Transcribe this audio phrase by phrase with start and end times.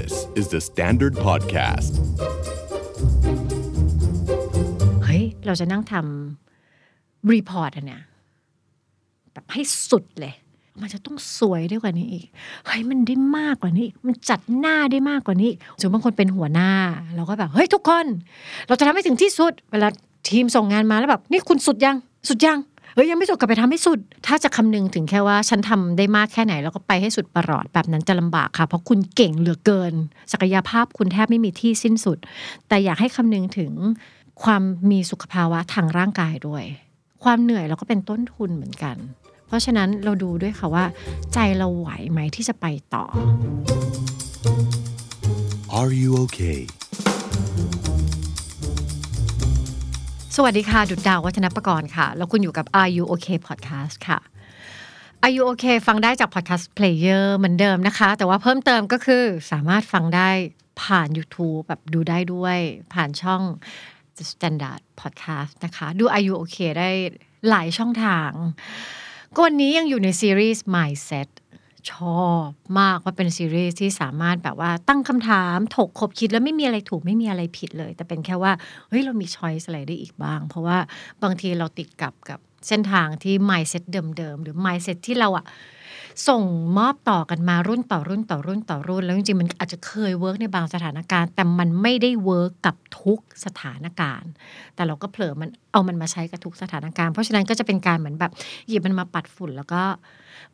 [0.00, 1.92] This is the Standard Podcast.
[5.04, 8.02] เฮ้ย เราจะนั่งทำรีพอร์ตอันเนี้ย
[9.32, 10.34] แบบให้สุดเลย
[10.80, 12.26] มันจะต้องสวยได้กว่านี้อีก
[12.66, 16.70] เฮ้ย มันได้มากกว่านี้อีก มันจัดหน้าได้มากกว่านี้อีกส่วนบางคนเป็นหัวหน้า
[17.16, 18.06] เราก็แบบ เฮ้ย ทุกคน
[18.68, 19.88] เราจะทำให้ถึงที่สุด เวลา
[20.30, 21.96] ทีมส่งงานมาแล้วแบบ นี่คุณสุดยัง
[22.28, 22.58] สุดยัง
[22.94, 29.94] เฮ้ยยังไม่สุดก็ไปทำให้สุด ถ้าจะคำนึงถึงแค่ว่าฉันทำได้มากแค่ไหน แล้วก็ไปให้สุดประหลอดแบบนั้นจะลำบากค่ะ เพราะคุณเก่งเหลือเกิน
[30.32, 32.18] ศักยภาพคุณแทบไม่มีที่สิ้นสุด
[32.68, 33.72] แต่อยากให้คำนึงถึง
[34.42, 36.64] ความมีสุขภาวะทางร่างกายด้วย
[37.24, 38.96] ความเหนื่อยเราก็เป็นต้นทุนเหมือนกัน
[39.46, 40.84] เพราะฉะนั้นเราดูด้วยค่ะว่า
[41.34, 43.04] ใจเราไหวไหมที่จะไปต่อ
[45.78, 46.60] Are you okay?
[50.36, 54.18] สวัสดีค่ะ ดุดดาววัฒนประกรณ์ค่ะ แล้วคุณอยู่กับ Are You OK Podcast ค่ะ
[55.22, 60.30] Are You OK ฟังได้จาก Podcast Player เหมือนเดิมนะคะ แต่ว่าเพิ่มเติมก็คือสามารถฟังได้
[60.82, 62.58] ผ่าน YouTube แบบดูได้ด้วย
[62.92, 63.42] ผ่านช่อง
[64.16, 66.90] The Standard Podcast นะคะ ดู Are You OK ได้
[67.48, 68.30] หลายช่องทาง
[69.34, 71.28] ก็วันนี้ยังอยู่ในซีรีส์ Mindset
[71.90, 71.94] ช
[72.24, 72.48] อบ
[72.80, 78.52] มากว่าเป็นซีรีส์ที่สามารถแบบว่าตั้งคำถามถกคบคิดแล้วไม่มีอะไรถูกไม่มีอะไรผิดเลย แต่เป็นแค่ว่า
[78.88, 80.78] เฮ้ยเรามีช้อยส์อะไรได้อีกบ้าง เพราะว่า
[81.22, 85.44] บางทีเราติดกับกับเส้นทางที่ mindset เดิมๆหรือ mindset ที่เราอะ
[86.28, 86.42] ส่ง
[86.78, 94.30] มอบต่อกันมารุ่นต่อรุ่นต่อรุ่นต่อรุ่น แล้วจริงๆมันอาจจะเคย work ในบางสถานการณ์ แต่มันไม่ได้ work กับทุกสถานการณ์
[94.74, 98.32] แต่เราก็เผลอมันเอามันมาใช้กับทุกสถานการณ์ เพราะฉะนั้นก็จะเป็นการเหมือนแบบ
[98.68, 99.82] หยิบมันมาปัดฝุ่นแล้วก็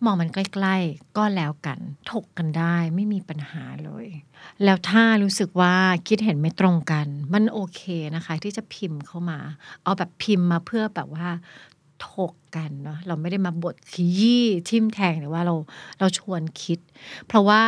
[0.04, 1.78] มองมันใกล้ๆก็แล้วกัน
[2.10, 4.06] ถกกันได้ไม่มีปัญหาเลย
[4.64, 5.74] แล้วถ้ารู้สึกว่า
[6.08, 7.82] คิดเห็นไม่ตรงกัน มันโอเค
[8.16, 9.38] นะคะ ที่จะพิมพ์เข้ามา
[9.82, 11.28] เอาแบบพิมพ์มาเพื่อแบบว่า
[12.10, 15.54] ถกกันเนาะเราไม่ได้มาบดขยี้ทิ่มแทงแต่ว่าเรา
[15.98, 16.78] เราชวนคิด
[17.26, 17.62] เพราะว่า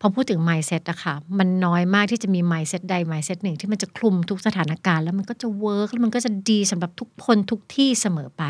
[0.00, 8.42] พอพูดถึง mindset อะค่ะ มันน้อยมากที่จะมี mindset ใด mindset หนึ่งที่มันจะคลุมทุกสถานการณ์แล้วมันก็จะ work แล้วมันก็จะดีสำหรับทุกคนทุกที่เสมอไป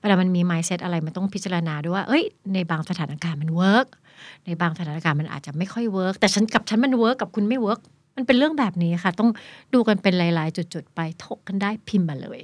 [0.00, 3.86] เวลามันมี mindset อะไรมันต้องพิจารณาด้วยว่า เอ้ย ในบางสถานการณ์มัน work
[4.46, 7.80] ในบางสถานการณ์มันอาจจะไม่ค่อย work แต่ฉันกับฉันมัน work กับคุณไม่ work
[8.16, 9.30] มันเป็นเรื่องแบบนี้ค่ะ ต้อง
[9.74, 12.40] ดูกันเป็นหลายๆจุด ๆ ไปถกกันได้พิมพ์มาเลย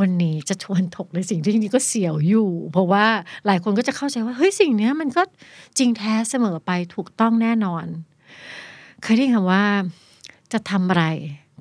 [0.00, 3.06] วันนี้จะชวนถกในสิ่งที่จริงๆก็เสียวอยู่ เพราะว่า
[3.46, 5.22] หลายคนก็จะเข้าใจว่าเฮ้ยสิ่งนี้มันก็
[5.78, 7.84] จริงแท้เสมอไปถูกต้องแน่นอน
[9.02, 9.64] เคยได้ยินคำว่า
[10.52, 11.04] จะทำอะไร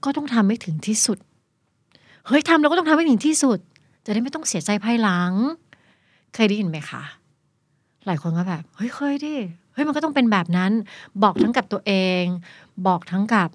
[0.04, 1.18] ก็ต้องทำให้ถึงที่สุด
[2.28, 3.60] เฮ้ยทำแล้วก็ต้องทำให้ถึงที่สุด
[4.06, 5.32] จะได้ไม่ต้องเสียใจภายหลัง
[6.34, 7.04] เคยได้ยินไหมคะ
[8.06, 9.36] หลายคนก็แบบเฮ้ยเคยดิ
[9.74, 10.72] เฮ้ยมันก็ต้องเป็นแบบนั้น
[11.24, 12.24] บอกทั้งกับตัวเอง
[12.88, 13.50] บอกทั้งกับ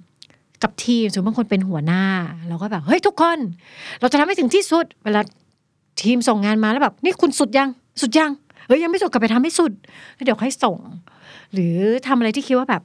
[0.62, 2.04] กับทีมสมมติบางคนเป็นหัวหน้า
[2.48, 3.38] เราก็แบบเฮ้ยทุกคน
[4.00, 5.20] เราจะทำให้ถึงที่สุด เวลา
[6.02, 7.68] ทีมส่งงานมาแล้วแบบนี่คุณสุดยัง
[8.00, 8.30] สุดยัง
[8.66, 9.72] เฮ้ยยังไม่สุดก็ไปทำให้สุด
[10.14, 10.78] แล้วเดี๋ยวค่อยส่ง
[11.52, 11.76] หรือ
[12.06, 12.82] ทำอะไรที่คิดว่าแบบ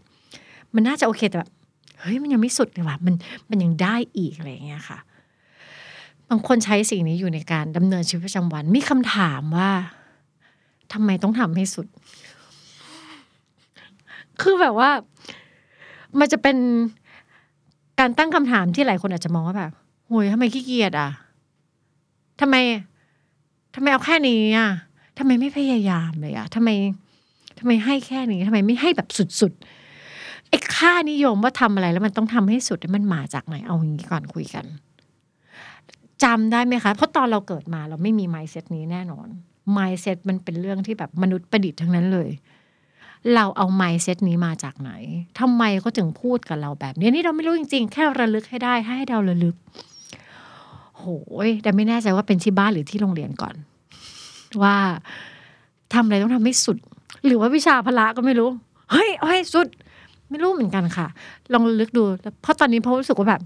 [0.76, 1.50] มันน่าจะโอเคแต่แบบ
[2.02, 3.14] เฮ้ยมันยังไม่สุดเลยว่ะมัน
[3.50, 4.98] มันยังได้อีกอะไรอย่างเงี้ยค่ะ
[6.30, 9.72] บางคนใช้สิ่งนี้อยู่ในการดำเนินชีวิตประจำวัน มีคำถามว่า
[10.94, 11.88] ทำไมต้องทำให้สุด
[14.42, 14.90] คือแบบว่า
[16.20, 16.58] มันจะเป็น
[18.00, 19.72] การตั้งคำถามที่หลายคนอาจจะมองว่าแบบ
[20.08, 21.10] โหยทำไมขี้เกียจอะ
[22.42, 22.56] ทำไม
[23.76, 24.70] ทำไมเอาแค่นี้อะ
[25.18, 26.70] ทำไมไม่พยายามเลยอะทำไม
[27.60, 29.10] ทำไมให้แค่นี้ทำไมไม่ให้แบบ
[29.42, 34.66] สุดๆไอ้ค่านิยมว่าทำอะไรแล้วมันต้องทำให้สุดมันมาจากไหนเอาอย่างนี้ก่อนคุยกัน
[36.24, 39.28] จำได้ไหมคะ เพราะตอนเราเกิดมาเราไม่มี mindset นี้แน่นอน
[39.78, 42.30] mindset มันเป็นเรื่องที่แบบมนุษย์ประดิษฐ์ทั้งนั้นเลย
[43.36, 44.92] เราเอา mindset นี้มาจากไหน
[45.40, 49.56] ทำไมเขาถึงพูดกับเราแบบนี้นี่เราไม่รู้จริง ๆ แค่ระลึกให้ได้ให้เราระลึก
[50.98, 51.04] โห
[51.48, 53.56] ยแต่ไม่แน่ใจว่าเป็นที่บ้านหรือที่โรงเรียนก่อน
[54.64, 54.76] ว่า
[55.94, 56.78] ทำอะไรต้องทำให้สุด
[57.26, 58.50] หรือว่าวิชาพละก็ไม่รู้
[58.92, 59.68] เฮ้ยเอาให้สุด
[60.30, 61.08] ไม่รู้เหมือนกันค่ะ
[61.54, 62.04] ลองระลึกดู
[62.42, 63.42] เพราะตอนนี้เพราะรู้สึกว่าแบบ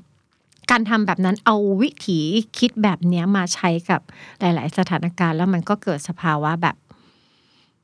[0.72, 2.19] การทำแบบนั้นเอาวิถี
[2.59, 4.01] คิดแบบเนี้ยมาใช้กับ
[4.39, 6.75] หลาย ๆ สถานการณ์ แล้วมันก็เกิดสภาวะแบบ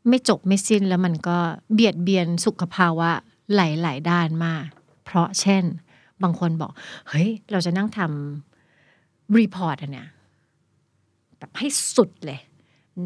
[0.07, 1.37] ไม่จบไม่สิ้นแล้วมันก็
[1.73, 3.09] เบียดเบียนสุขภาวะ
[3.55, 4.67] หลาย ๆ ด้านมาก
[5.05, 5.63] เพราะเช่น
[6.23, 6.71] บางคนบอก
[7.09, 10.09] เฮ้ย เราจะนั่งทำ report อันเนี้ย
[11.37, 12.39] แบบให้สุดเลย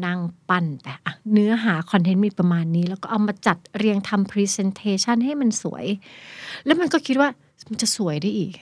[0.06, 0.94] นั่งปั้นแต่
[1.32, 5.84] เนื้อหา content มีประมาณนี้ แล้วก็เอามาจัดเรียงทำ presentation ให้มันสวย
[6.64, 7.28] แล้วมันก็คิดว่า
[7.68, 8.52] มันจะสวยได้อีก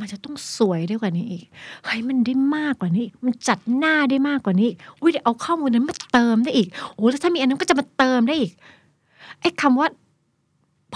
[0.00, 1.44] มันจะต้องสวยได้กว่านี้อีก
[1.84, 8.52] เฮ้ยมันได้มากกว่านี้ มันจัดหน้าได้มากกว่านี้อุ้ยเดี๋ยวเอาข้อมูลนั้นมาเติมได้อีกโอ้แล้วถ้ามีอันนั้นก็จะมาเติมได้อีก
[9.40, 9.88] ไอ้คำว่า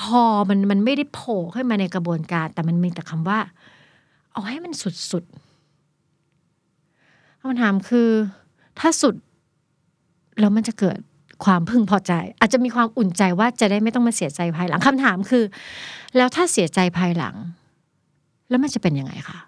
[0.00, 3.38] พอมันมันไม่ได้โผล่ขึ้นมาในกระบวนการ แต่มันมีแต่คำว่า
[4.32, 8.08] เอาให้มันสุดๆคำถามคือ
[8.78, 9.14] ถ้าสุด
[10.40, 10.98] แล้วมันจะเกิด
[11.44, 15.44] ความพึงพอใจ อาจจะมีความอุ่นใจว่าจะได้ไม่ต้องมาเสียใจภายหลังคำถามคือ
[16.16, 17.34] แล้วถ้าเสียใจภายหลัง
[18.48, 19.40] แล้วมันจะเป็นยังไงคะ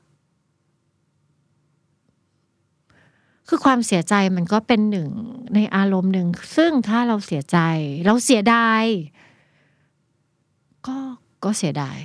[3.49, 5.09] คือความเสียใจมันก็เป็นหนึ่ง
[5.55, 7.59] ในอารมณ์หนึ่ง ซึ่งถ้าเราเสียใจ
[8.07, 8.83] เราเสียดาย
[10.87, 10.97] ก็
[11.45, 11.99] ก็เสียดาย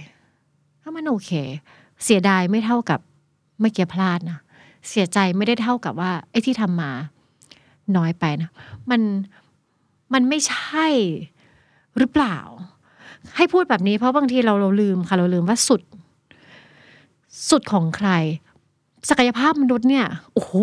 [0.82, 1.32] ถ้ามันโอเค
[2.04, 3.00] เสียดายไม่เท่ากับ
[3.60, 4.40] ไม่เกียพลาดนะ
[4.90, 6.92] เสียใจไม่ได้เท่ากับว่า ไอ้ที่ทำมา
[7.98, 8.52] น้อยไปนะ
[8.90, 9.02] มัน
[10.14, 10.88] มันไม่ใช่
[11.98, 12.38] หรือเปล่า
[13.38, 15.82] ให้พูดแบบนี้เพราะบางทีเราเราลืมค่ะเราลืมว่าสุด
[17.50, 18.10] สุดของใคร
[19.10, 20.56] ศักยภาพมนุษย์เนี่ยโอ้โห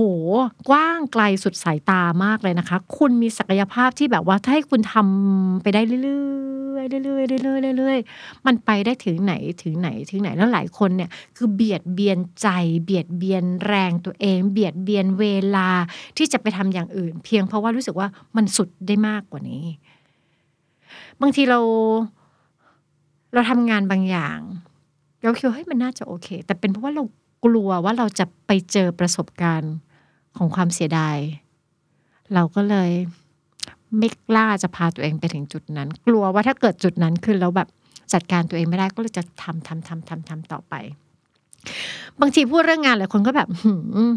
[0.68, 12.48] กว้างไกลสุดสายตามากเลยนะคะ คุณมีศักยภาพที่แบบว่าถ้าให้คุณทำไปได้เรื่อยๆเรื่อยๆเรื่อยๆเรื่อยๆมันไปได้ถึงไหนถึงไหนถึงไหนแล้วหลายคนเนี่ย คือเบียดเบียนใจ
[12.84, 15.24] เบียดเบียนแรงตัวเอง เบียดเบียนเว
[15.56, 15.68] ลา
[16.16, 19.64] ที่จะไปทำอย่างอื่น เพียงเพราะว่ารู้สึกว่ามันสุดได้มากกว่านี้
[21.20, 21.60] บางทีเรา
[23.34, 24.38] เราทำงานบางอย่าง
[25.22, 27.04] เราคิดว่าเฮ้ยมันน่าจะโอเค แต่เป็นเพราะว่าเรา
[27.44, 29.74] กลัวว่าเราจะไปเจอประสบการณ์
[30.36, 31.16] ของความเสียดาย
[32.34, 32.90] เราก็เลย
[33.98, 37.68] ไม่กล้าจะพาตัวเองไปถึงจุดนั้น กลัวว่าถ้าเกิดจุดนั้นขึ้นแล้วแบบ
[38.12, 40.74] จัดการตัวเองไม่ได้ก็เลยจะทำทำทำทำทำต่อไป
[42.20, 43.72] บางทีพูดเรื่องงานหลายคนก็แบบหื
[44.10, 44.12] ม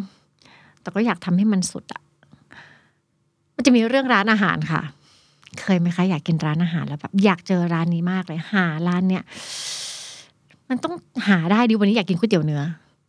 [0.81, 2.01] แต่ก็อยากทำให้มันสุดอะ
[3.55, 4.81] มันจะมีเรื่องร้านอาหารค่ะ
[5.61, 9.23] เคยไหมคะ อยากกินร้านอาหารแล้วแบบอยากเจอร้านนี้มากเลย หาร้านเนี้ย
[10.69, 10.93] มันต้อง
[11.27, 12.61] หาได้ดิวันนี้อยากกินก๋วยเตี๋ยวเนื้อ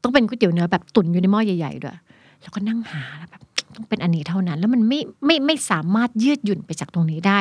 [0.03, 1.97] ต้องเป็นก๋วยเตี๋ยวเนื้อแบบตุ๋นอยู่ในหม้อใหญ่ๆด้วย
[2.43, 3.43] แล้วก็นั่งหาแล้วแบบ
[3.77, 7.39] ต้องเป็นอันนี้เท่านั้น แล้วมันไม่ไม่ไม่สามารถยืดหยุ่นไปจากตรงนี้ได้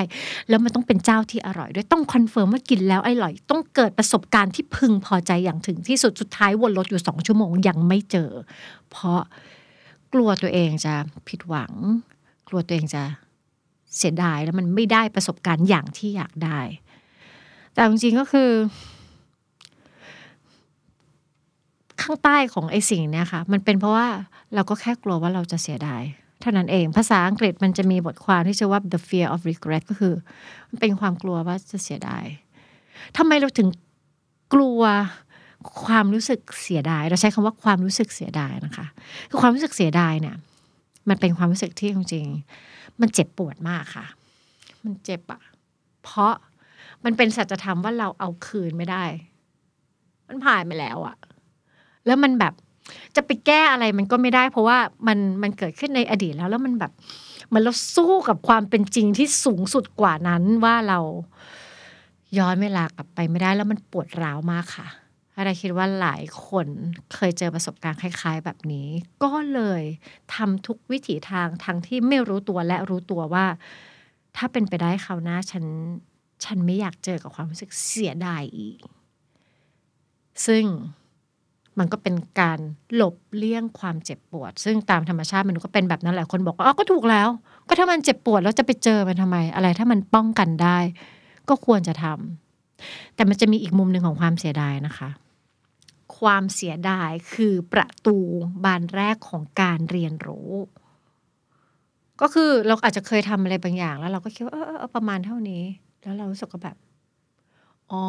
[0.49, 8.29] แล้วมันต้องเป็นเจ้าที่อร่อยด้วยต้อง confirm ว่ากินแล้วอร่อย ต้องเกิดประสบการณ์ที่พึงพอใจอย่างถึงที่สุดสุดท้ายวนรถอยู่สองชั่วโมงยังไม่เจอ
[8.91, 9.21] เพราะ
[10.13, 10.93] กลัวตัวเองจะ
[11.27, 11.73] ผิดหวัง
[12.47, 13.03] กลัวตัวเองจะ
[13.97, 16.59] เสียดายแล้วมันไม่ได้ประสบการณ์อย่างที่อยากได้
[17.73, 18.49] แต่จริงๆก็คือ
[22.01, 24.07] ข้างใต้ของไอ้สิ่งเนี้ยค่ะ มันเป็นเพราะว่า
[24.55, 26.03] เราก็แค่กลัวว่าเราจะเสียดาย
[26.41, 30.13] เท่านั้นเองภาษาอังกฤษมันจะมีบทความที่ชื่อว่า the fear of regret ก็คือ
[30.69, 32.25] มันเป็นความกลัวว่าจะเสียดาย
[33.17, 33.67] ทำไมเราถึง
[34.53, 34.81] กลัว
[35.85, 38.85] ความรู้สึกเสียดาย เราใช้คำว่าความรู้สึกเสียดายนะคะ
[39.29, 40.35] คือความรู้สึกเสียดายเนี่ย
[41.09, 44.05] มันเป็นความรู้สึกที่จริงๆมันเจ็บปวดมากค่ะ
[44.83, 45.41] มันเจ็บอะ
[46.03, 46.33] เพราะ
[47.03, 49.03] มันเป็นสัจธรรมว่าเราเอาคืนไม่ได้
[50.27, 51.15] มันผ่านไปแล้วอะ
[52.05, 52.53] แล้วมันแบบ
[53.15, 56.91] จะไปแก้อะไรมันก็ไม่ได้ เพราะว่ามันมันเกิดขึ้นในอดีตแล้ว แล้วมันแบบ
[57.53, 60.99] มันเราสู้กับความเป็นจริงที่สูงสุดกว่านั้นว่าเรา
[62.37, 64.87] ย้อนเวลากลับไปไม่ได้แล้วมันปวดร้าวมากค่ะ
[65.37, 66.67] อะไรคิดว่าหลายคน
[67.15, 68.87] เคยเจอประสบการณ์คล้าย ๆ แบบนี้
[69.23, 69.83] ก็เลย
[70.35, 73.45] ทำทุกวิถีทางทั้งที่ไม่รู้ตัวและรู้ตัวว่า
[74.37, 75.65] ถ้าเป็นไปได้คราวหน้าฉัน
[76.45, 78.79] ฉันไม่อยากเจอกับความรู้สึกเสียดายอีก
[80.47, 80.63] ซึ่ง
[81.79, 82.59] มันก็เป็นการ
[82.95, 87.29] หลบเลี่ยงความเจ็บปวด ซึ่งตามธรรมชาติมันก็เป็นแบบนั้นแหละคนบอกว่าอ๋อก็ถูกแล้ว
[87.67, 90.77] ก็ถ้ามันเจ็บปวดแล้วจะไปเจอมันทำไม อะไรถ้ามันป้องกันได้
[91.49, 95.09] ก็ควรจะทำแต่มันจะมีอีกมุมหนึ่งของความเสียดายนะคะ
[96.19, 98.17] ความเสียดายคือประตู
[98.65, 100.51] บานแรกของการเรียนรู้
[102.21, 105.63] ก็คือเราอาจจะเคยทำอะไรบางอย่าง แล้วเราก็คิดว่าเออเออประมาณเท่านี้
[106.01, 106.77] แล้วเรารู้สึกก็แบบ
[107.91, 108.05] อ๋อ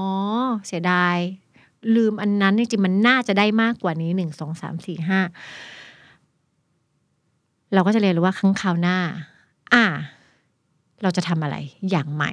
[0.67, 1.17] เสียดาย
[1.95, 5.21] ลืมอันนั้นจริงๆมันน่าจะได้มากกว่านี้หนึ่งสองสามสี่ห้า
[7.75, 8.99] เราก็จะเรียนรู้ว่าครั้งคราวหน้า
[9.75, 9.85] อ่า
[11.03, 11.57] เราจะทำอะไร
[11.91, 12.33] อย่างใหม่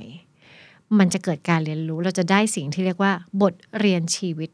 [1.00, 4.50] มันจะเกิดการเรียนรู้เราจะได้สิ่งที่เรียกว่า บทเรียนชีวิต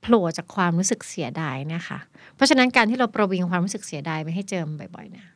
[0.00, 1.98] โผล่จากความรู้สึกเสียดายเนี่ยค่ะ
[2.34, 5.26] เพราะฉะนั้นการที่เราประวิงความรู้สึกเสียดายไม่ให้เจอมบ่อยๆเนี่ย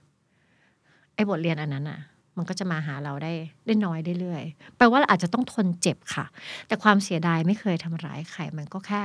[1.14, 2.00] ไอ้บทเรียนอันนั้นอะ
[2.36, 3.32] มันก็จะมาหาเราได้
[3.66, 4.42] ได้น้อยได้เรื่อย
[4.76, 6.24] แปลว่าเราอาจจะต้องทนเจ็บค่ะ
[6.66, 9.02] แต่ความเสียดายไม่เคยทำร้ายใครมันก็แค่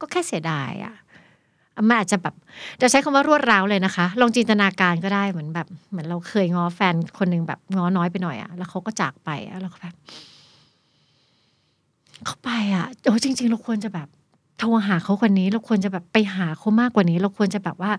[0.00, 0.94] ก็แค่เสียดายอะ
[1.88, 2.34] มันอาจจะแบบ
[2.80, 9.94] จะใช้คำว่ารวดร้าวเลยนะคะ ลองจินตนาการก็ได้เหมือนแบบ เหมือนเราเคยง้อแฟนคนหนึ่งแบบง้อน้อยไปหน่อยอะแล้วเขาก็จากไปอะแล้วก็แบบ
[12.26, 14.08] เขาไปอะโอ้จริง ๆ เราควรจะแบบ
[14.60, 17.92] โทรหาเขาคนนี้เราควรจะแบบไปหาเขามากกว่านี้ เราควรจะแบบว่า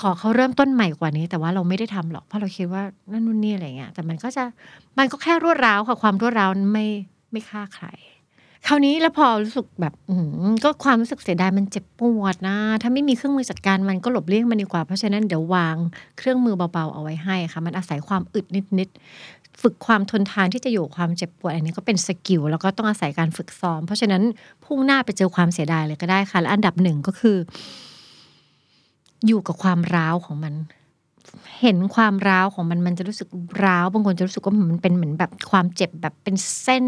[0.00, 4.44] ขอเขาเริ่มต้นใหม่กว่านี้ แต่ว่าเราไม่ได้ทำหรอกเพราะเราคิดว่านั่นนู่นนี่อะไรเงี้ยแต่มันก็จะ
[4.98, 6.86] มันก็แค่รวดร้าวค่ะความรวดร้าวไม่
[7.32, 7.86] ไม่ฆ่าใคร
[8.66, 10.14] คราวนี้แล้วพอรู้สึกแบบอื
[10.64, 15.76] ก็ความรู้สึกเสียดายมันเจ็บปวดนะ ถ้าไม่มีเครื่องมือจัดการมันก็หลบเลี่ยงมันดีกว่า เพราะฉะนั้นเดี๋ยววาง
[16.18, 18.46] เครื่องมือเบาๆเอาไว้ให้ค่ะ มันอาศัยความอึด
[18.78, 18.88] นิด
[19.62, 24.22] ฝึกความทนทานที่จะอยู่ความเจ็บปวดอันนี้ก็เป็นสกิลแล้วก็ต้องอาศัยการฝึกซ้อม เพราะฉะนั้น
[24.64, 27.36] พุ่งหน้าไปเจอความเสียดายเลยก็ได้ค่ะและอันดับหนึ่งก็คือ
[29.26, 30.54] อยู่กับความร้าวของมัน
[31.60, 33.28] เห็นความร้าวของมันมันจะรู้สึก
[33.64, 36.86] ร้าวบางคนจะรู้สึกว่ามันเป็นเหมือนแบบความเจ็บแบบเป็นเส้น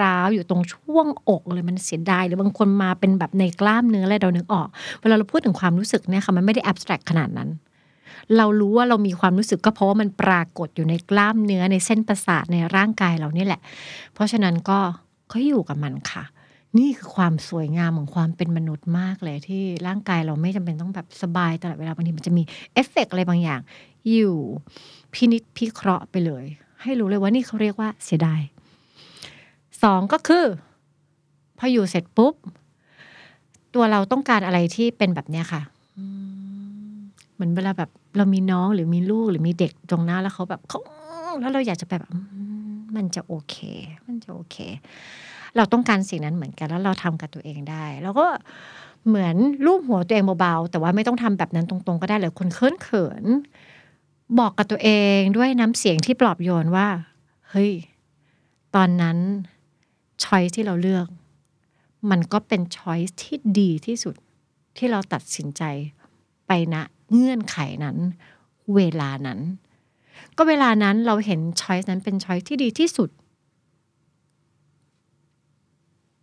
[0.00, 4.68] ร้าวอยู่ตรงช่วงอกเลยมันเสียดายหรือบางคนมาเป็นแบบในกล้ามเนื้ออะไรเรานึกออก
[5.00, 7.48] เวลาเราพูดถึงความรู้สึกเนี่ยค่ะมันไม่ได้แอบสแตรกขนาดนั้น
[8.36, 13.60] เรารู้ว่าเรามีความรู้สึกก็เพราะว่ามันปรากฏอยู่ในกล้ามเนื้อในเส้นประสาทในร่างกายเรานี่แหละ
[14.14, 14.78] เพราะฉะนั้นก็
[15.32, 16.24] ก็อยู่กับมันค่ะ
[16.78, 22.42] นี่คือความสวยงามของความเป็นมนุษย์มากเลยที่ร่างกายเราไม่จำเป็นต้องแบบสบายตลอดเวลาบางทีมันจะมี
[22.74, 23.60] เอฟเฟกต์อะไรบางอย่าง
[24.10, 24.36] อยู่
[25.14, 26.44] พินิจพิเคราะห์ไปเลย
[26.82, 28.40] ให้รู้เลยว่านี่เขาเรียกว่าเสียดาย
[29.82, 30.44] สองก็คือ
[31.58, 32.34] พออยู่เสร็จปุ๊บ
[33.74, 35.62] ตัวเราต้องการอะไรที่เป็นแบบเนี้ยค่ะ
[37.34, 40.80] เหมือนเวลาแบบ เรามีน้องหรือมีลูกหรือมีเด็กตรงหน้าแล้วเขาแบบเขา
[41.40, 42.10] แล้วเราอยากจะไปแบบ
[42.96, 43.56] มันจะโอเค
[44.06, 44.56] มันจะโอเค
[45.56, 48.26] เราต้องการสิ่งนั้นเหมือนกัน แล้วเราทำกับตัวเองได้ แล้วก็
[49.06, 53.24] เหมือนรูปหัวตัวเองเบาๆแต่ว่าไม่ต้องทำแบบนั้นตรงๆ ก็ได้เลยคนเขินเขิน
[54.38, 56.88] บอกกับตัวเองด้วยน้ำเสียงที่ปลอบโยนว่า
[57.50, 57.72] เฮ้ย
[58.74, 59.18] ตอนนั้น
[60.24, 61.06] ช้อยที่เราเลือก
[62.10, 64.14] มันก็เป็นช้อยที่ดีที่สุด
[64.76, 65.62] ที่เราตัดสินใจ
[66.46, 66.76] ไปณ
[67.12, 67.96] เงื่อนไขนั้น
[68.74, 69.40] เวลานั้น
[70.36, 73.10] ก็เวลานั้นเราเห็นช้อยนั้นเป็นช้อยที่ดีที่สุด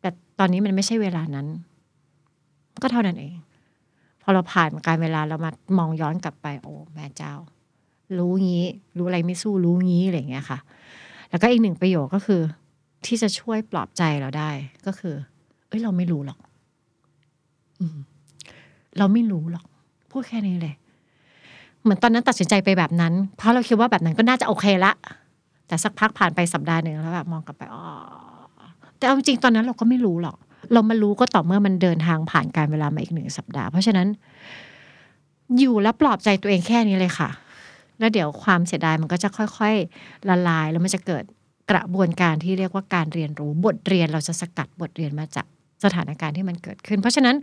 [0.02, 0.10] แต่
[0.40, 1.48] ตอนนี้มันไม่ใช่เวลานั้น
[2.82, 3.36] ก็เท่านั้นเอง
[4.22, 7.34] พอเราผ่านการเวลาเรามามองย้อนกลับไป โอ้แม่เจ้า
[8.18, 8.66] รู้งี้
[8.98, 10.60] รู้อะไรไม่สู้รู้งี้อะไรอย่างเงี้ยค่ะ
[11.30, 12.42] แล้วก็อีกหนึ่งประโยคก็คือ
[13.06, 14.50] ที่จะช่วยปลอบใจเราได้
[14.86, 15.16] ก็คือ
[15.68, 16.40] เอ้ยเราไม่รู้หรอก
[17.80, 17.86] อื
[18.98, 19.66] เราไม่รู้หรอก
[20.12, 20.74] พูดแค่นี้เลย
[21.82, 24.92] เหมือนตอนนั้นตัดสินใจไปแบบนั้น เพราะเราคิดว่าแบบนั้นก็น่าจะโอเคละ
[25.68, 27.84] แต่สักพักผ่านไปสัปดาห์หนึ่งแล้วแบบมองกลับไปอ๋อ
[28.98, 30.38] แต่เอาจริงๆตอนนั้นเราก็ไม่รู้หรอก
[30.74, 34.08] เรามารู้ก็ต่อเมื่อมันเดินทางผ่านการเวลามาอีกหนึ่งสัปดาห์ เพราะฉะนั้น
[35.58, 37.30] อยู่แล้วปลอบใจตัวเองแค่นี้เลยค่ะ
[38.00, 41.24] แล้วเดี๋ยวความเสียดายมันก็จะค่อยๆ ละลายแล้วมันจะเกิด
[41.72, 45.46] กระบวนการที่เรียกว่าการเรียนรู้ บทเรียนเราจะสกัดบทเรียนมาจาก
[45.84, 47.36] สถานการณ์ที่มันเกิดขึ้น เพราะฉะนั้น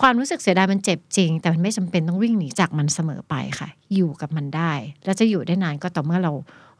[0.00, 4.72] ความรู้สึกเสียดายมันเจ็บจริง แต่มันไม่จำเป็นต้องวิ่งหนีจากมันเสมอไปค่ะ อยู่กับมันได้
[5.04, 6.32] แล้วจะอยู่ได้นานก็ต่อเมื่อเรา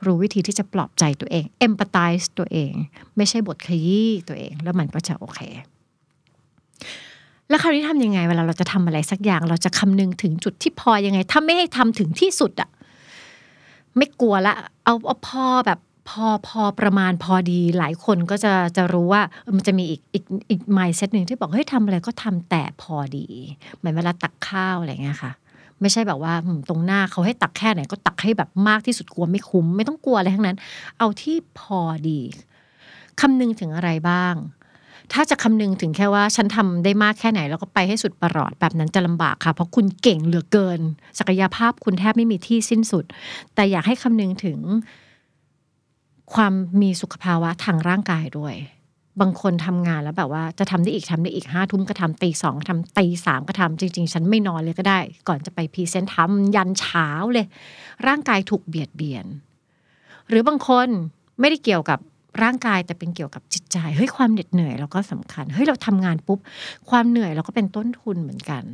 [0.06, 2.72] รู้วิธีที่จะปลอบใจตัวเอง empathize ตัวเอง
[3.16, 5.40] ไม่ใช่บทขยี้ตัวเอง แล้วมันก็จะโอเค
[7.48, 12.70] แล้วคราวนี้ทำยังไง เวลาเราจะทำอะไรสักอย่าง เราจะคำนึงถึงจุดที่พอยังไง ถ้าไม่ให้ทำถึงที่สุดอะ
[13.96, 14.54] ไม่กลัวละ
[14.84, 19.22] เอาเอาพอแบบ พอพอประมาณพอดีหลายคนก็จะจะรู้ว่า
[19.56, 23.26] มันจะมีอีกอีกอีกไมซ์เซตหนึ่งที่บอกเฮ้ยทำอะไรก็ทำแต่พอดี
[23.76, 25.32] เหมือนเวลาตักข้าวอะไรเงี้ยค่ะ
[25.80, 26.32] ไม่ใช่แบบว่า
[26.68, 30.56] ตรงหน้าเขาให้ตักแค่ไหนก็ตักให้แบบมากที่สุดกลัวไม่คุ้ม ไม่ต้องกลัวอะไรทั้งนั้น
[30.98, 32.20] เอาที่พอดี
[33.20, 34.34] คำนึงถึงอะไรบ้าง
[35.12, 40.80] ถ้าจะคำนึงถึงแค่ว่าฉันทำได้มากแค่ไหน แล้วก็ไปให้สุดประหลอดแบบนั้นจะลำบากค่ะ เพราะคุณเก่งเหลือเกิน
[41.18, 43.04] ศักยภาพคุณแทบไม่มีที่สิ้นสุด
[43.54, 44.58] แต่อยากให้คำนึงถึง
[46.32, 46.52] ความ
[46.82, 48.54] มีสุขภาวะทางร่างกายด้วย
[49.20, 57.46] บางคนทำงานแล้วแบบว่าจะทำได้อีกทำได้อีกห้าทุ่มก็ทำตีสองก็ทำตีสามก็ทำจริง ๆ ฉันไม่นอนเลยก็ได้ ก่อนจะไปพรีเซนต์ทำยันเช้าเลย
[58.06, 59.26] ร่างกายถูกเบียดเบียน
[60.28, 60.88] หรือบางคน
[61.40, 61.98] ไม่ได้เกี่ยวกับ
[62.42, 66.38] ร่างกายแต่เป็นเกี่ยวกับจิตใจเฮ้ยความเหน็ดเหนื่อยเราก็สำคัญเฮ้ยเราทำงานปุ๊บ
[66.90, 68.64] ความเหนื่อยเราก็เป็นต้นทุนเหมือนกัน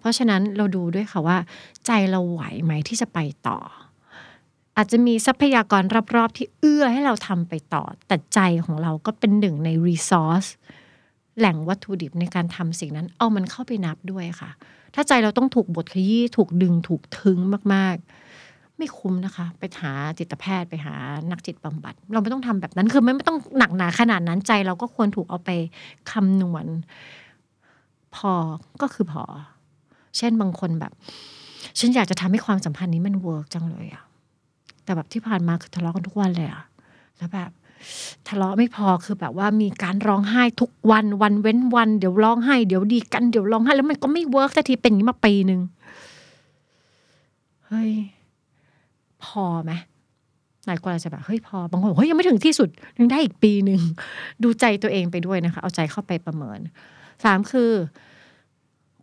[0.00, 1.38] เพราะฉะนั้นเราดูด้วยค่ะว่า
[1.86, 3.58] ใจเราไหวไหมที่จะไปต่อ
[4.76, 5.82] อาจจะมีทรัพยากร
[6.16, 10.44] รอบๆ ที่เอื้อให้เราทำไปต่อ แต่ใจของเราก็เป็นหนึ่งในรีซอส
[11.38, 14.50] แหล่งวัตถุดิบในการทำสิ่งนั้น เอามันเข้าไปนับด้วยค่ะ
[14.94, 17.38] ถ้าใจเราต้องถูกบทขยี้ถูกดึงถูกทึง
[17.74, 20.94] มากๆ ไม่คุ้มนะคะ ไปหาจิตแพทย์ไปหา
[21.30, 25.50] นักจิตบำบัด เราไม่ต้องทำแบบนั้น คือไม่ไม่ต้องหนักหนาขนาดนั้นใจเราก็ควรถูกเอาไป
[26.10, 26.66] คำนวณ
[28.16, 28.32] พอ
[28.82, 29.24] ก็คือพอ
[30.16, 30.92] เช่นบางคนแบบ
[31.78, 34.04] ฉันอยากจะทำให้ความสัมพันธ์นี้มัน work จังเลยอะ
[34.90, 36.64] แต่แบบที่ผ่านมาคือทะเลาะกันทุกวันเลยอะ
[37.18, 37.50] แล้วแบบ
[38.28, 45.60] ทะเลาะไม่พอคือแบบว่ามีการร้องไห้ทุกวันวันเว้นวันเดี๋ยวร้องไห้เดี๋ยวดีกันเดี๋ยวร้องไห้แล้วมันก็ไม่ work สักทีเป็นอย่างนี้มาปีหนึ่ง
[47.66, 47.92] เฮ้ย
[49.24, 49.72] พอไหม
[50.66, 52.68] หลายคนอาจจะแบบเฮ้ยพอบางคนบอกเฮ้ยยังไม่ถึงที่สุด
[52.98, 53.80] ยังได้อีกปีหนึ่ง
[54.42, 56.58] ดูใจตัวเองไปด้วยนะคะ เอาใจเข้าไปประเมิน
[57.24, 57.70] สามคือ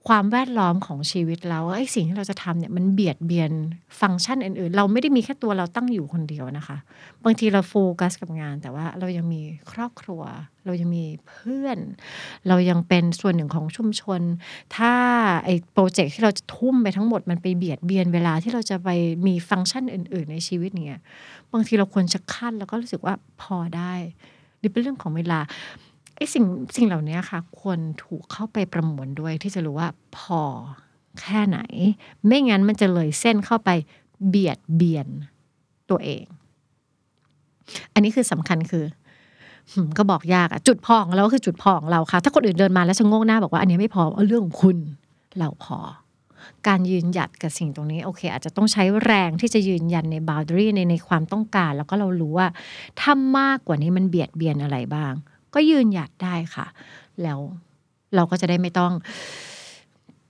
[0.07, 3.51] ความแวดล้อมของชีวิตเราไอ้สิ่งที่เราจะทำเนี่ยมันเบียดเบียน
[4.01, 6.77] ฟังก์ชันอื่นๆ เราไม่ได้มีแค่ตัวเราตั้งอยู่คนเดียวนะคะ
[7.23, 10.21] บางทีเราโฟกัสกับงาน แต่ว่าเรายังมีครอบครัว
[10.65, 11.77] เรายังมีเพื่อน
[12.47, 14.21] เรายังเป็นส่วนหนึ่งของชุมชน
[14.75, 14.93] ถ้า
[15.45, 18.89] ไอ้ project ที่เราจะทุ่มไปทั้งหมดมันไปเบียดเบียนเวลาที่เราจะไป
[19.27, 21.01] มีฟังก์ชันอื่น ๆ ในชีวิตเนี่ย
[21.53, 23.93] บางทีเราควรจะคั่นแล้วก็รู้สึกว่าพอได้
[24.61, 25.39] นี่เป็นเรื่องของเวลา
[26.17, 26.45] ไอ้สิ่ง
[26.75, 30.41] สิ่งเหล่านี้ค่ะ ควรถูกเข้าไปประมวลด้วยที่จะรู้ว่าพอ
[31.21, 31.59] แค่ไหน
[32.25, 33.69] ไม่งั้นมันจะเลยเส้นเข้าไป
[34.27, 35.07] เบียดเบียน
[35.89, 36.25] ตัวเอง
[37.93, 38.85] อันนี้คือสำคัญคือ
[39.97, 44.77] ก็บอกยากอะจุดพอของเราก็คือจุดพอของเราค่ะ ถ้าคนอื่นเดินมาแล้วชะโงหน้าบอกว่าอันนี้ไม่พอเอาเรื่องของคุณ
[45.37, 45.79] เราพอ
[46.67, 52.47] การยืนหยัดกับสิ่งตรงนี้โอเค อาจจะต้องใช้แรงที่จะยืนยันในบาวด a รีในในความต้องการ แล้วก็เรารู้ว่า
[52.99, 55.13] ถ้ามากกว่านี้มันเบียดเบียนอะไรบ้าง
[55.57, 56.65] ก็ยืนหยัดได้ค่ะ
[57.23, 57.39] แล้ว
[58.15, 58.93] เราก็จะได้ไม่ต้อง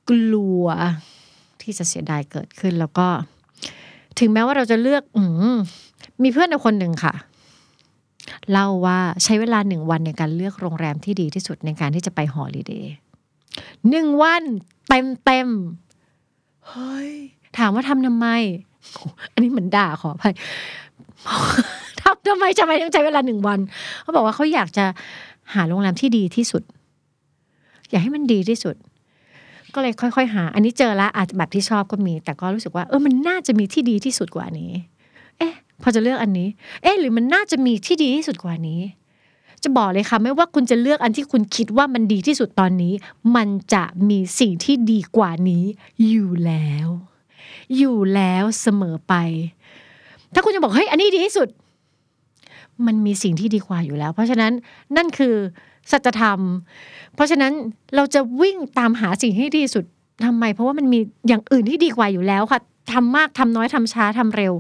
[0.10, 0.66] กลัว
[1.62, 3.08] ที่จะเสียดายเกิดขึ้น แล้วก็
[4.20, 5.56] ถึงแม้ว่าเราจะเลือก อืม
[6.24, 7.14] มีเพื่อนคนหนึ่งค่ะ
[8.52, 12.96] เล่าว่าใช้เวลาหนึ่งวันในการเลือกโรงแรมที่ดีที่สุดในการที่จะไปฮอลิเดย์
[13.90, 14.44] หนึ่งวัน
[14.90, 17.12] เต็มเต็มๆเฮ้ย
[17.58, 18.28] ถามว่าทำทำไม
[18.94, 20.36] โอ้อันนี้เหมือนด่าขออภัย
[22.08, 23.60] ทำทำไมทำไมต้องใช้เวลาหนึ่งวัน
[24.02, 24.86] เขาบอกว่าเขาอยากจะ
[25.54, 26.64] หาโรงแรมที่ดีที่สุด
[27.90, 28.76] อยากให้มันดีที่สุด
[29.74, 34.72] ก็เลยค่อยๆ หา อันนี้เจอแล้วอาจจะแบบที่ชอบก็มี แต่ก็รู้สึกว่าเออมันน่าจะมีที่ดีที่สุดกว่านี้
[35.38, 36.48] เอ๊ะ พอจะเลือกอันนี้
[36.84, 38.80] เอ๊ะ หรือมันน่าจะมีที่ดีที่สุดกว่านี้
[39.64, 42.94] จะบอกเลยค่ะไม่ว่าคุณจะเลือกอันที่คุณคิดว่ามันดีที่สุดตอนนี้
[43.36, 45.64] มันจะมีสิ่งที่ดีกว่านี้
[46.08, 46.88] อยู่แล้ว
[47.78, 49.14] อยู่แล้วเสมอไป
[50.34, 51.48] ถ้าคุณจะบอกเฮ้ยอันนี้ดีที่สุด
[52.86, 54.52] มันมีสิ่งที่ดีกว่าอยู่แล้ว เพราะฉะนั้น
[54.98, 55.36] นั่นคือ
[55.92, 56.40] สัจธรรม
[57.16, 57.54] เพราะฉะนั้น
[57.96, 59.86] เราจะวิ่งตามหาสิ่งที่ดีสุด
[60.26, 62.60] ทำไม เพราะว่ามันมีอย่างอื่นที่ดีกว่าอยู่แล้วค่ะ
[62.94, 64.54] ทำมากทำน้อยทำช้าทำเร็ว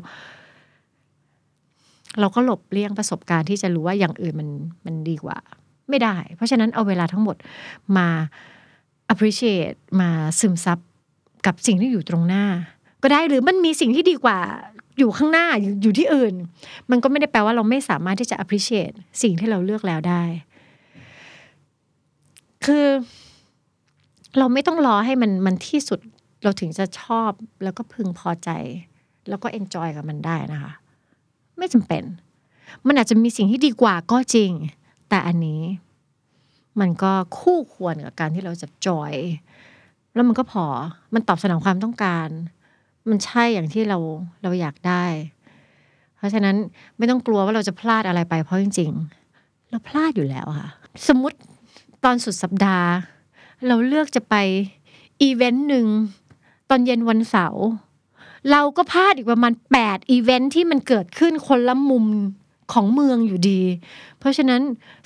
[2.19, 4.49] เราก็หลบเลี่ยงประสบการณ์ที่จะรู้ว่าอย่างอื่นมัน
[4.85, 5.37] มันดีกว่า
[5.89, 7.35] ไม่ได้ เพราะฉะนั้นเอาเวลาทั้งหมด
[7.97, 8.07] มา
[9.11, 10.09] appreciate มา
[10.39, 10.79] ซึมซับ
[11.45, 12.45] กับสิ่งที่อยู่ตรงหน้า
[13.03, 14.39] ก็ได้หรือมันมีสิ่งที่ดีกว่า
[14.97, 15.47] อยู่ข้างหน้า
[15.83, 16.33] อยู่ที่อื่น
[16.91, 20.23] มันก็ไม่ได้แปลว่าเราไม่สามารถที่จะ appreciate สิ่งที่เราเลือกแล้วได้
[22.65, 22.85] คือ
[24.37, 25.99] เราไม่ต้องรอให้มันมันที่สุด
[26.43, 27.31] เราถึงจะชอบ
[27.63, 28.49] แล้วก็พึงพอใจ
[29.29, 30.71] แล้วก็ enjoy กับมันได้นะคะ
[31.57, 32.03] ไม่จำเป็น
[32.87, 34.51] มันอาจจะมีสิ่งที่ดีกว่าก็จริง
[35.09, 35.61] แต่อันนี้
[36.79, 39.13] มันก็คู่ควรกับการที่เราจะจอย
[40.13, 40.65] แล้วมันก็พอ
[41.13, 42.29] มันตอบสนองความต้องการ
[43.09, 43.97] มันใช่อย่างที่เรา
[44.43, 45.05] เราอยากได้
[46.17, 46.55] เพราะฉะนั้น
[46.97, 48.91] ไม่ต้องกลัวว่าเราจะพลาดอะไรไปเพราะจริง
[49.31, 50.69] ๆ เราพลาดอยู่แล้วค่ะ
[51.07, 51.37] สมมติ
[52.03, 52.89] ตอนสุดสัปดาห์
[53.67, 54.35] เราเลือกจะไป
[55.21, 55.87] อีเวนต์หนึ่ง
[56.69, 57.65] ตอนเย็นวันเสาร์
[58.51, 62.05] เราก็พลาดอีกประมาณแปดอีเวนท์ที่มันเกิดขึ้นคนละมุม
[62.73, 63.61] ของเมืองอยู่ดี
[64.19, 64.61] เพราะฉะนั้น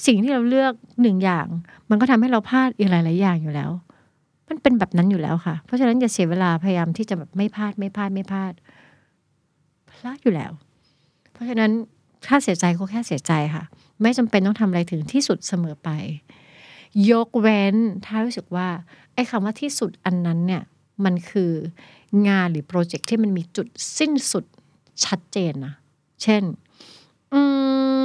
[0.06, 1.48] สิ่งที่เราเลือกหนึ่งอย่าง
[1.90, 3.72] มันก็ทำให้เราพลาดอีกหลาย ๆ อย่างอยู่แล้ว
[4.52, 8.54] มันเป็นแบบนั้นอยู่แล้วค่ะ เพราะฉะนั้นอย่าเสียเวลาพยายามที่จะแบบไม่พลาดไม่พลาดไม่พลาด
[9.92, 10.52] พลาดอยู่แล้ว
[11.34, 11.72] เพราะฉะนั้น
[12.28, 13.64] ถ้าเสียใจก็แค่เสียใจค่ะ
[14.02, 15.90] ไม่จำเป็นต้องทำอะไรถึงที่สุดเสมอไป
[17.12, 18.68] ยกเว้นถ้ารู้สึกว่า
[19.14, 20.64] ไอ้คำว่าที่สุดอันนั้นเนี่ย
[21.06, 21.52] มันคือ
[22.28, 24.46] งานหรือโปรเจกต์ที่มันมีจุดสิ้นสุด
[25.06, 25.74] ชัดเจนนะ
[26.24, 26.44] เช่น
[27.34, 27.40] อื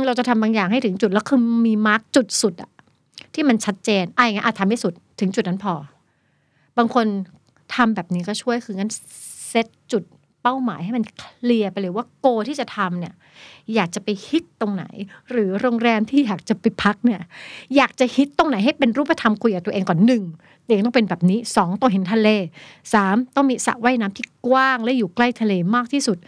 [0.07, 2.71] เราจะทำบางอย่างให้ถึงจุดแล้วคือมีมาร์กจุดสุดอะ
[3.35, 5.75] ที่มันชัดเจนไอ้งั้นอาจทำให้สุดถึงจุดนั้นพอ
[6.79, 7.07] บางคน
[7.75, 8.91] ทำแบบนี้ก็ช่วยคืองั้น
[9.49, 10.03] เซตจุด
[10.43, 13.15] เป้าหมายให้มันเคลียร์ไปเลยว่าโกที่จะทำเนี่ย
[13.75, 14.85] อยากจะไปฮิตตรงไหน
[15.31, 17.21] หรือโรงแรมที่อยากจะไปพักเนี่ย
[17.77, 20.23] อยากจะฮิตตรงไหนให้เป็นรูปธรรมคุยกับตัวเองก่อนหนึ่ง
[20.65, 22.29] เตียงต้องเป็นแบบนี้สองต้องเห็นทะเล
[22.95, 26.19] สามต้องมีสระว่ายน้ำที่กว้างและอยู่ใกล้ทะเลมากที่สุด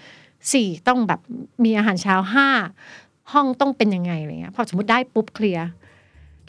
[0.53, 1.21] สี่ต้องแบบ
[1.65, 2.49] มีอาหารเช้าห้า
[3.33, 5.69] ห้องต้องเป็นยังไงอะไรเงี้ยพอสมมติได้ปุ๊บเคลียร์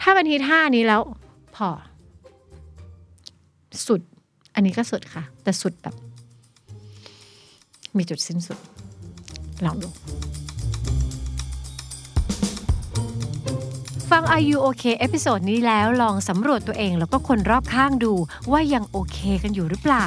[0.01, 1.01] ถ้ามันฮิตห้านี้แล้ว
[1.55, 1.67] พอ
[3.87, 4.01] สุด
[4.55, 5.95] อันนี้ก็สุดค่ะ แต่สุดแบบ
[7.97, 8.57] มีจุดสิ้นสุด
[9.65, 9.89] ลองดู
[14.09, 18.13] ฟัง Are You OK episode นี้แล้วลองสำรวจตัวเองแล้วก็คนรอบข้างดู
[18.51, 20.05] ว่ายังโอเคกันอยู่หรือเปล่า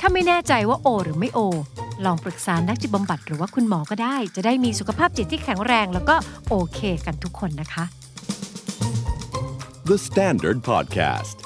[0.00, 1.40] ถ้าไม่แน่ใจว่าโอ หรือไม่โอ
[2.04, 6.16] ลองปรึกษานักจิตบำบัดหรือว่าคุณหมอก็ได้ จะได้มีสุขภาพจิตที่แข็งแรงแล้วก็
[6.48, 7.84] โอเคกันทุกคนนะคะ
[9.90, 11.45] The Standard Podcast.